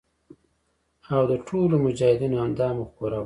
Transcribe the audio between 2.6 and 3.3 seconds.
مفکوره وي.